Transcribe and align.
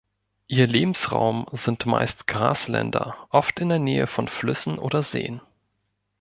Ihr 0.47 0.65
Lebensraum 0.65 1.45
sind 1.51 1.85
meist 1.85 2.25
Grasländer, 2.25 3.15
oft 3.29 3.59
in 3.59 3.69
der 3.69 3.77
Nähe 3.77 4.07
von 4.07 4.27
Flüssen 4.29 4.79
oder 4.79 5.03
Seen. 5.03 5.41